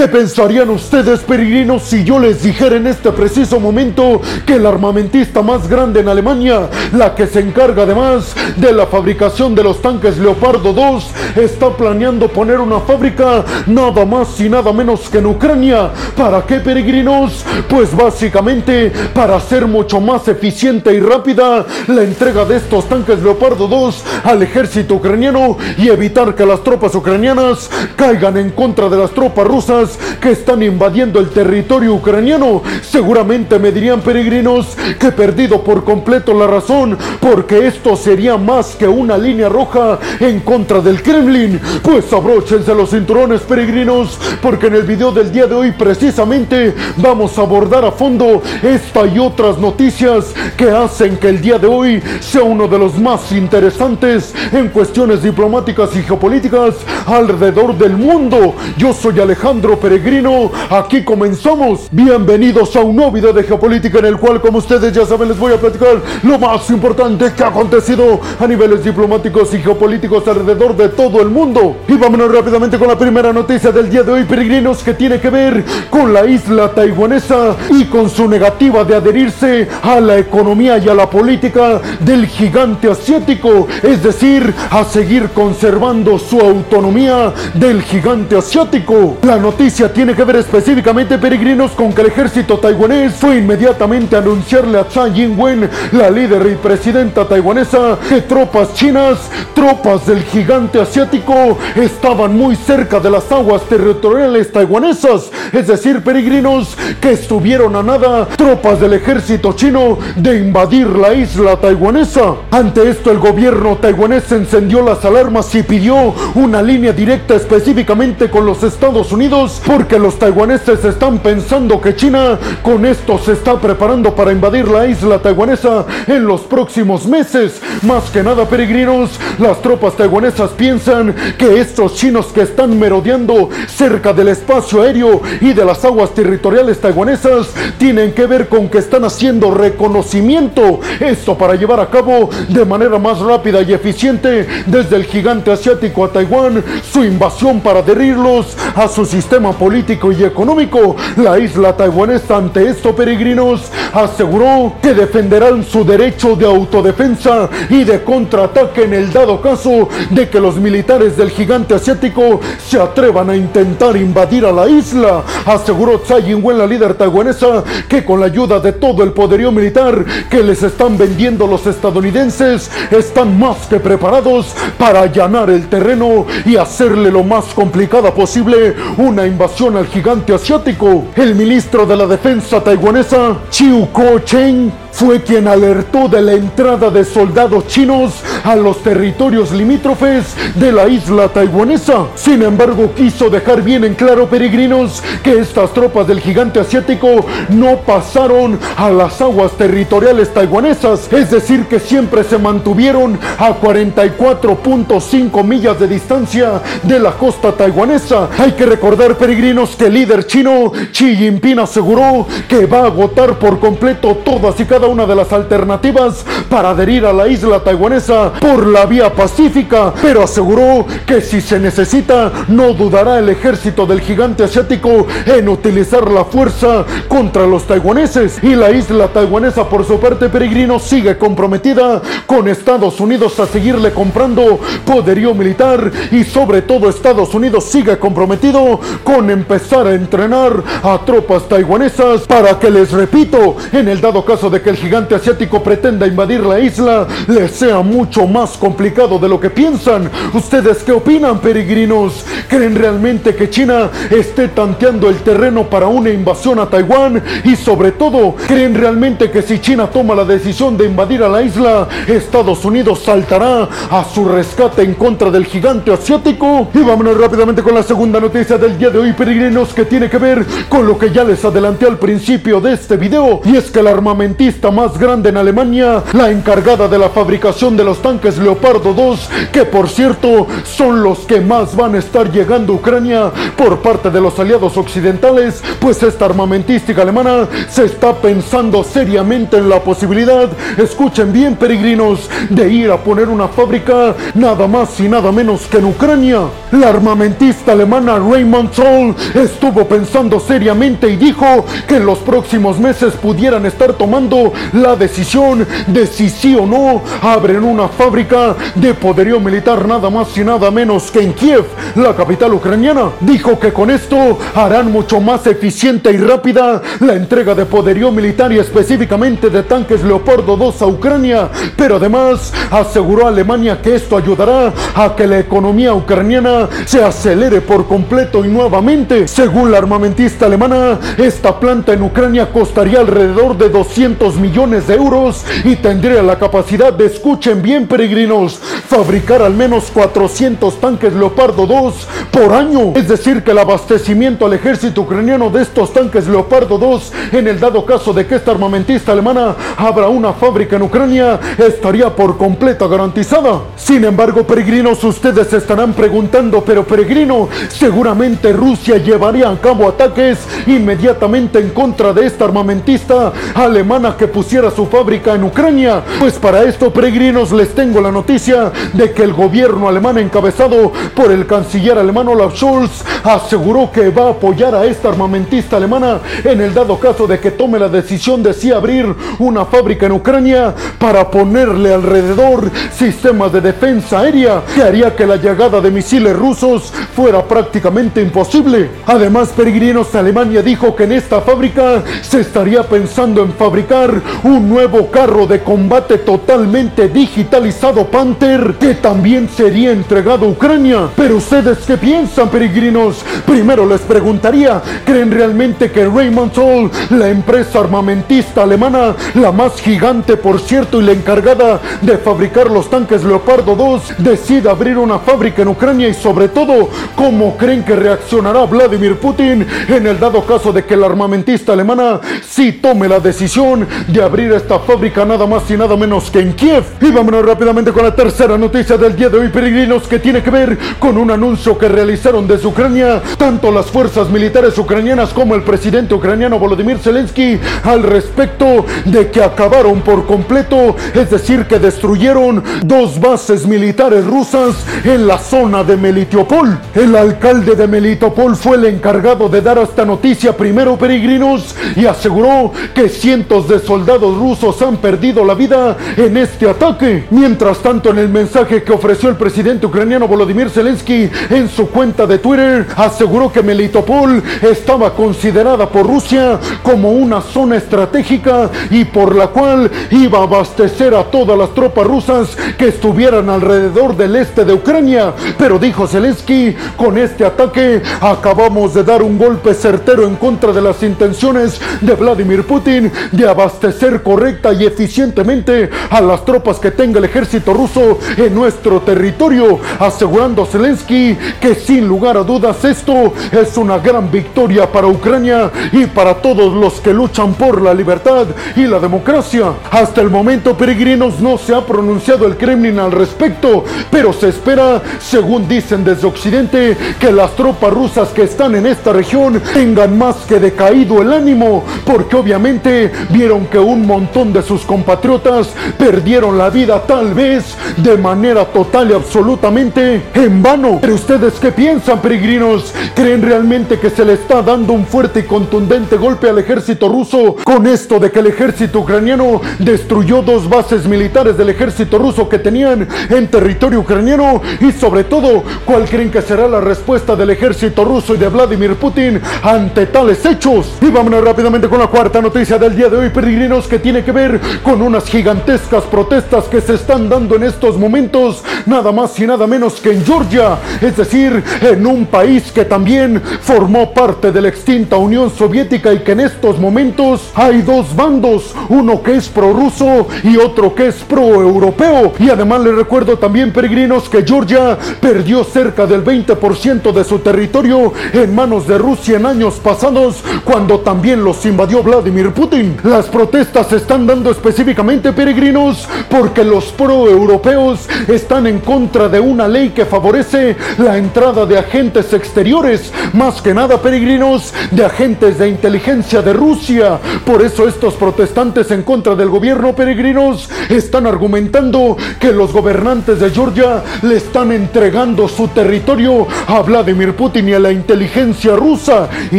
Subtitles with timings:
[0.00, 5.42] ¿Qué pensarían ustedes, peregrinos, si yo les dijera en este preciso momento que el armamentista
[5.42, 10.16] más grande en Alemania, la que se encarga además de la fabricación de los tanques
[10.16, 15.90] Leopardo 2, está planeando poner una fábrica nada más y nada menos que en Ucrania?
[16.16, 17.44] ¿Para qué, peregrinos?
[17.68, 23.68] Pues básicamente para hacer mucho más eficiente y rápida la entrega de estos tanques Leopardo
[23.68, 29.10] 2 al ejército ucraniano y evitar que las tropas ucranianas caigan en contra de las
[29.10, 29.89] tropas rusas
[30.20, 32.62] que están invadiendo el territorio ucraniano.
[32.82, 38.76] Seguramente me dirían peregrinos que he perdido por completo la razón, porque esto sería más
[38.76, 41.60] que una línea roja en contra del Kremlin.
[41.82, 47.38] Pues abróchense los cinturones peregrinos, porque en el video del día de hoy precisamente vamos
[47.38, 52.02] a abordar a fondo esta y otras noticias que hacen que el día de hoy
[52.20, 56.74] sea uno de los más interesantes en cuestiones diplomáticas y geopolíticas
[57.06, 58.54] alrededor del mundo.
[58.76, 61.88] Yo soy Alejandro Peregrino, aquí comenzamos.
[61.90, 65.38] Bienvenidos a un nuevo video de geopolítica en el cual, como ustedes ya saben, les
[65.38, 70.76] voy a platicar lo más importante que ha acontecido a niveles diplomáticos y geopolíticos alrededor
[70.76, 71.78] de todo el mundo.
[71.88, 75.30] Y vámonos rápidamente con la primera noticia del día de hoy, peregrinos, que tiene que
[75.30, 80.90] ver con la isla taiwanesa y con su negativa de adherirse a la economía y
[80.90, 88.36] a la política del gigante asiático, es decir, a seguir conservando su autonomía del gigante
[88.36, 89.16] asiático.
[89.22, 94.18] La noticia tiene que ver específicamente, peregrinos, con que el ejército taiwanés fue inmediatamente a
[94.18, 100.80] anunciarle a Tsai Ing-wen, la líder y presidenta taiwanesa, que tropas chinas, tropas del gigante
[100.80, 107.82] asiático, estaban muy cerca de las aguas territoriales taiwanesas, es decir, peregrinos, que estuvieron a
[107.82, 112.34] nada tropas del ejército chino de invadir la isla taiwanesa.
[112.50, 118.44] Ante esto, el gobierno taiwanés encendió las alarmas y pidió una línea directa específicamente con
[118.44, 124.14] los Estados Unidos, porque los taiwaneses están pensando que China con esto se está preparando
[124.14, 127.60] para invadir la isla taiwanesa en los próximos meses.
[127.82, 134.12] Más que nada, peregrinos, las tropas taiwanesas piensan que estos chinos que están merodeando cerca
[134.12, 137.48] del espacio aéreo y de las aguas territoriales taiwanesas
[137.78, 140.80] tienen que ver con que están haciendo reconocimiento.
[140.98, 146.04] Esto para llevar a cabo de manera más rápida y eficiente desde el gigante asiático
[146.04, 150.96] a Taiwán su invasión para adherirlos a su sistema político y económico.
[151.16, 158.02] La isla taiwanesa ante esto, peregrinos, aseguró que defenderán su derecho de autodefensa y de
[158.02, 163.36] contraataque en el dado caso de que los militares del gigante asiático se atrevan a
[163.36, 165.22] intentar invadir a la isla.
[165.46, 170.04] Aseguró Tsai Ing-wen, la líder taiwanesa, que con la ayuda de todo el poderío militar
[170.30, 176.56] que les están vendiendo los estadounidenses, están más que preparados para allanar el terreno y
[176.56, 181.06] hacerle lo más complicada posible una invasión al gigante asiático.
[181.16, 187.04] El ministro de la defensa taiwanesa, Chiu Ko-cheng, fue quien alertó de la entrada de
[187.04, 188.14] soldados chinos
[188.44, 192.06] a los territorios limítrofes de la isla taiwanesa.
[192.14, 197.78] Sin embargo, quiso dejar bien en claro, peregrinos, que estas tropas del gigante asiático no
[197.78, 205.78] pasaron a las aguas territoriales taiwanesas, es decir, que siempre se mantuvieron a 44.5 millas
[205.78, 208.28] de distancia de la costa taiwanesa.
[208.38, 213.38] Hay que recordar, peregrinos, que el líder chino Xi Jinping aseguró que va a agotar
[213.38, 218.32] por completo todas y cada una de las alternativas para adherir a la isla taiwanesa
[218.40, 224.00] por la vía pacífica, pero aseguró que si se necesita, no dudará el ejército del
[224.00, 228.42] gigante asiático en utilizar la fuerza contra los taiwaneses.
[228.42, 233.92] Y la isla taiwanesa, por su parte, peregrino, sigue comprometida con Estados Unidos a seguirle
[233.92, 240.98] comprando poderío militar y sobre todo Estados Unidos sigue comprometido con empezar a entrenar a
[241.04, 245.62] tropas taiwanesas para que les repito, en el dado caso de que el gigante asiático
[245.62, 250.08] pretenda invadir la isla, les sea mucho más complicado de lo que piensan.
[250.32, 252.24] ¿Ustedes qué opinan, peregrinos?
[252.48, 257.22] ¿Creen realmente que China esté tanteando el terreno para una invasión a Taiwán?
[257.44, 261.42] Y sobre todo, ¿creen realmente que si China toma la decisión de invadir a la
[261.42, 266.68] isla, Estados Unidos saltará a su rescate en contra del gigante asiático?
[266.72, 270.18] Y vámonos rápidamente con la segunda noticia del día de hoy, peregrinos, que tiene que
[270.18, 273.40] ver con lo que ya les adelanté al principio de este video.
[273.44, 277.84] Y es que el armamentista más grande en Alemania, la encargada de la fabricación de
[277.84, 282.74] los tanques Leopardo 2, que por cierto son los que más van a estar llegando
[282.74, 288.84] a Ucrania por parte de los aliados occidentales, pues esta armamentística alemana se está pensando
[288.84, 295.00] seriamente en la posibilidad, escuchen bien peregrinos, de ir a poner una fábrica nada más
[295.00, 296.42] y nada menos que en Ucrania.
[296.72, 303.14] La armamentista alemana Raymond Zoll estuvo pensando seriamente y dijo que en los próximos meses
[303.14, 309.40] pudieran estar tomando la decisión de si sí o no abren una fábrica de poderío
[309.40, 311.64] militar nada más y nada menos que en Kiev,
[311.96, 313.10] la capital ucraniana.
[313.20, 318.52] Dijo que con esto harán mucho más eficiente y rápida la entrega de poderío militar
[318.52, 324.16] y específicamente de tanques Leopardo 2 a Ucrania, pero además aseguró a Alemania que esto
[324.16, 329.28] ayudará a que la economía ucraniana se acelere por completo y nuevamente.
[329.28, 335.44] Según la armamentista alemana, esta planta en Ucrania costaría alrededor de 200 millones de euros
[335.64, 338.58] y tendría la capacidad de, escuchen bien peregrinos,
[338.88, 342.92] fabricar al menos 400 tanques Leopardo 2 por año.
[342.94, 347.60] Es decir, que el abastecimiento al ejército ucraniano de estos tanques Leopardo 2, en el
[347.60, 352.88] dado caso de que esta armamentista alemana abra una fábrica en Ucrania, estaría por completo
[352.88, 353.60] garantizada.
[353.76, 360.38] Sin embargo, peregrinos, ustedes se estarán preguntando, pero peregrino, seguramente Rusia llevaría a cabo ataques
[360.66, 366.02] inmediatamente en contra de esta armamentista alemana que pusiera su fábrica en Ucrania.
[366.18, 371.30] Pues para esto, peregrinos, les tengo la noticia de que el gobierno alemán encabezado por
[371.30, 376.60] el canciller alemán Olaf Scholz aseguró que va a apoyar a esta armamentista alemana en
[376.60, 380.74] el dado caso de que tome la decisión de sí abrir una fábrica en Ucrania
[380.98, 386.92] para ponerle alrededor sistemas de defensa aérea que haría que la llegada de misiles rusos
[387.14, 388.90] fuera prácticamente imposible.
[389.06, 395.10] Además, Peregrinos Alemania dijo que en esta fábrica se estaría pensando en fabricar un nuevo
[395.10, 401.08] carro de combate totalmente digitalizado Panther que también sería entregado a Ucrania.
[401.16, 403.24] Pero ustedes qué piensan, peregrinos?
[403.46, 410.36] Primero les preguntaría, ¿creen realmente que Raymond Zoll, la empresa armamentista alemana, la más gigante
[410.36, 415.62] por cierto y la encargada de fabricar los tanques Leopardo 2, decida abrir una fábrica
[415.62, 420.72] en Ucrania y sobre todo, ¿cómo creen que reaccionará Vladimir Putin en el dado caso
[420.72, 425.70] de que la armamentista alemana sí tome la decisión de abrir esta fábrica nada más
[425.70, 426.84] y nada menos que en Kiev?
[427.00, 430.50] Y vámonos rápidamente con la tercera noticia del día de hoy, peregrinos, que tiene que
[430.50, 435.62] ver con un anuncio que realizaron desde Ucrania tanto las fuerzas militares ucranianas como el
[435.62, 442.62] presidente ucraniano Volodymyr Zelensky al respecto de que acabaron por completo, es decir, que destruyeron
[442.84, 446.78] dos bases militares rusas en la zona de Melitopol.
[446.94, 452.72] El alcalde de Melitopol fue el encargado de dar esta noticia primero, peregrinos, y aseguró
[452.94, 457.26] que cientos de soldados rusos han perdido la vida en este ataque.
[457.30, 462.24] Mientras tanto, en el mensaje que ofreció el presidente ucraniano Volodymyr Zelensky en su cuenta
[462.24, 469.34] de Twitter, aseguró que Melitopol estaba considerada por Rusia como una zona estratégica y por
[469.34, 474.64] la cual iba a abastecer a todas las tropas rusas que estuvieran alrededor del este
[474.64, 475.34] de Ucrania.
[475.58, 480.80] Pero dijo Zelensky, con este ataque acabamos de dar un golpe certero en contra de
[480.80, 483.79] las intenciones de Vladimir Putin de abastecer
[484.22, 490.66] correcta y eficientemente a las tropas que tenga el ejército ruso en nuestro territorio, asegurando
[490.66, 496.34] Zelensky que sin lugar a dudas esto es una gran victoria para Ucrania y para
[496.34, 498.46] todos los que luchan por la libertad
[498.76, 499.72] y la democracia.
[499.90, 505.00] Hasta el momento, peregrinos, no se ha pronunciado el Kremlin al respecto, pero se espera,
[505.20, 510.36] según dicen desde Occidente, que las tropas rusas que están en esta región tengan más
[510.48, 516.70] que decaído el ánimo, porque obviamente vieron que un montón de sus compatriotas perdieron la
[516.70, 520.98] vida tal vez de manera total y absolutamente en vano.
[521.00, 522.92] Pero ustedes qué piensan, peregrinos?
[523.14, 527.56] ¿Creen realmente que se le está dando un fuerte y contundente golpe al ejército ruso
[527.64, 532.58] con esto de que el ejército ucraniano destruyó dos bases militares del ejército ruso que
[532.58, 534.60] tenían en territorio ucraniano?
[534.80, 538.96] Y sobre todo, ¿cuál creen que será la respuesta del ejército ruso y de Vladimir
[538.96, 540.92] Putin ante tales hechos?
[541.00, 544.32] Y vámonos rápidamente con la cuarta noticia del día de hoy, peregrinos, que tiene que
[544.32, 549.46] ver con unas gigantescas protestas que se están dando en estos momentos, nada más y
[549.46, 554.62] nada menos que en Georgia, es decir, en un país que también formó parte de
[554.62, 559.48] la extinta Unión Soviética y que en estos momentos hay dos bandos, uno que es
[559.48, 562.32] prorruso y otro que es pro-europeo.
[562.38, 568.14] Y además les recuerdo también, peregrinos, que Georgia perdió cerca del 20% de su territorio
[568.32, 572.96] en manos de Rusia en años pasados, cuando también los invadió Vladimir Putin.
[573.04, 579.66] Las protestas se están dando específicamente, peregrinos, porque los pro-europeos están en contra de una
[579.66, 585.68] ley que favorece la entrada de agentes exteriores, más que nada, peregrinos, de agentes de
[585.68, 587.18] inteligencia de Rusia.
[587.44, 593.50] Por eso estos protestantes en contra del gobierno, peregrinos, están argumentando que los gobernantes de
[593.50, 599.58] Georgia le están entregando su territorio a Vladimir Putin y a la inteligencia rusa y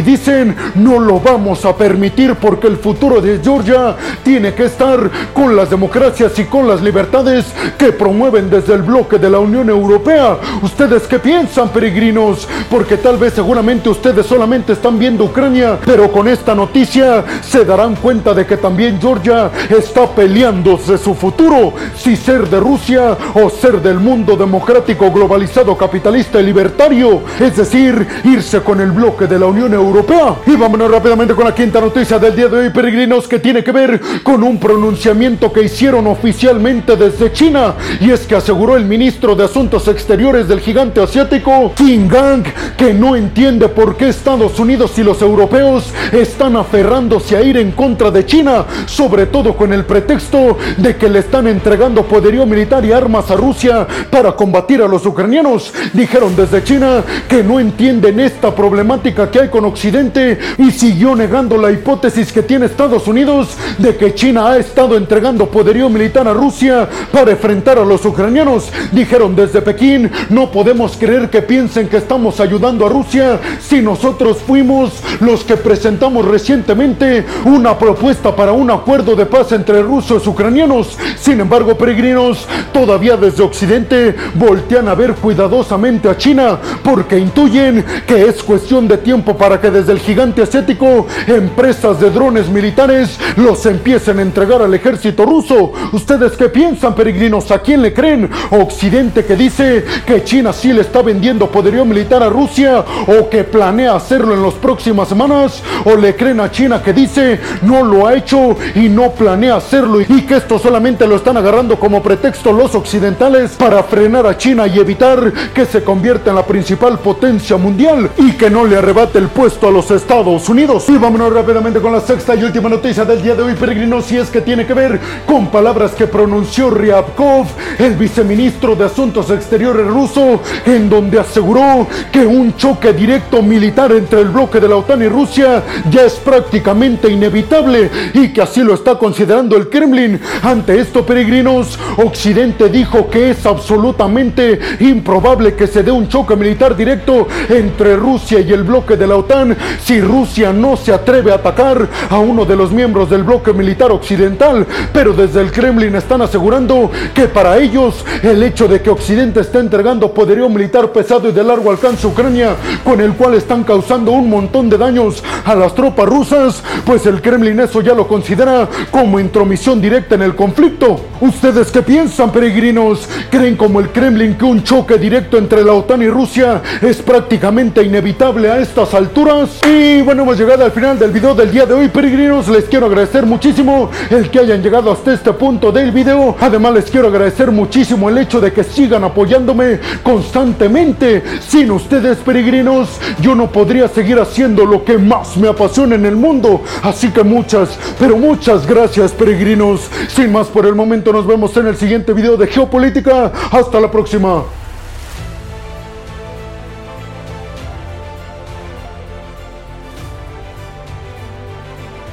[0.00, 3.81] dicen no lo vamos a permitir porque el futuro de Georgia
[4.22, 7.46] tiene que estar con las democracias y con las libertades
[7.78, 10.36] que promueven desde el bloque de la Unión Europea.
[10.62, 12.48] ¿Ustedes qué piensan, peregrinos?
[12.70, 17.96] Porque tal vez seguramente ustedes solamente están viendo Ucrania, pero con esta noticia se darán
[17.96, 23.80] cuenta de que también Georgia está peleándose su futuro, si ser de Rusia o ser
[23.80, 29.46] del mundo democrático globalizado capitalista y libertario, es decir, irse con el bloque de la
[29.46, 30.36] Unión Europea.
[30.46, 33.71] Y vámonos rápidamente con la quinta noticia del día de hoy, peregrinos, que tiene que
[33.72, 39.34] ver con un pronunciamiento que hicieron oficialmente desde China, y es que aseguró el ministro
[39.34, 42.44] de Asuntos Exteriores del gigante asiático, Qin Gang,
[42.76, 47.72] que no entiende por qué Estados Unidos y los europeos están aferrándose a ir en
[47.72, 52.84] contra de China, sobre todo con el pretexto de que le están entregando poderío militar
[52.84, 55.72] y armas a Rusia para combatir a los ucranianos.
[55.92, 61.56] Dijeron desde China que no entienden esta problemática que hay con Occidente y siguió negando
[61.56, 66.32] la hipótesis que tiene Estados Unidos de que China ha estado entregando poderío militar a
[66.32, 68.70] Rusia para enfrentar a los ucranianos.
[68.92, 74.38] Dijeron desde Pekín, no podemos creer que piensen que estamos ayudando a Rusia si nosotros
[74.46, 80.28] fuimos los que presentamos recientemente una propuesta para un acuerdo de paz entre rusos y
[80.28, 80.96] ucranianos.
[81.18, 88.26] Sin embargo, peregrinos, todavía desde Occidente voltean a ver cuidadosamente a China porque intuyen que
[88.26, 93.66] es cuestión de tiempo para que desde el gigante asiático empresas de drones militares los
[93.66, 95.72] empiecen a entregar al ejército ruso.
[95.92, 97.50] ¿Ustedes qué piensan, peregrinos?
[97.50, 98.30] ¿A quién le creen?
[98.50, 103.44] Occidente que dice que China sí le está vendiendo poderío militar a Rusia o que
[103.44, 108.06] planea hacerlo en las próximas semanas o le creen a China que dice no lo
[108.06, 112.52] ha hecho y no planea hacerlo y que esto solamente lo están agarrando como pretexto
[112.52, 117.56] los occidentales para frenar a China y evitar que se convierta en la principal potencia
[117.56, 120.88] mundial y que no le arrebate el puesto a los Estados Unidos.
[120.88, 124.18] Y vámonos rápidamente con la sexta y última noticia del día de hoy, peregrinos, y
[124.18, 127.46] es que tiene que ver con palabras que pronunció Ryabkov,
[127.78, 134.20] el viceministro de Asuntos Exteriores ruso, en donde aseguró que un choque directo militar entre
[134.20, 138.74] el bloque de la OTAN y Rusia ya es prácticamente inevitable y que así lo
[138.74, 140.20] está considerando el Kremlin.
[140.42, 146.76] Ante esto, peregrinos, Occidente dijo que es absolutamente improbable que se dé un choque militar
[146.76, 151.36] directo entre Rusia y el bloque de la OTAN si Rusia no se atreve a
[151.36, 154.66] atacar a uno de los miembros del bloque militar occidental.
[154.92, 159.58] Pero desde el Kremlin están asegurando que para ellos el hecho de que Occidente está
[159.60, 164.12] entregando poderío militar pesado y de largo alcance a Ucrania, con el cual están causando
[164.12, 168.68] un montón de daños a las tropas rusas, pues el Kremlin eso ya lo considera
[168.90, 171.00] como intromisión directa en el conflicto.
[171.20, 173.08] ¿Ustedes qué piensan, peregrinos?
[173.30, 177.82] ¿Creen como el Kremlin que un choque directo entre la OTAN y Rusia es prácticamente
[177.82, 179.60] inevitable a estas alturas?
[179.66, 182.48] Y bueno, hemos llegado al final del video del día de hoy, peregrinos.
[182.48, 186.34] Les quiero agradecer muchísimo el que hayan llegado hasta este punto del video.
[186.40, 191.22] Además, les quiero agradecer muchísimo el hecho de que sigan apoyándome constantemente.
[191.46, 192.88] Sin ustedes, peregrinos,
[193.20, 196.62] yo no podría seguir haciendo lo que más me apasiona en el mundo.
[196.82, 199.90] Así que muchas, pero muchas gracias, peregrinos.
[200.08, 203.30] Sin más por el momento, nos vemos en el siguiente video de Geopolítica.
[203.50, 204.61] Hasta la próxima.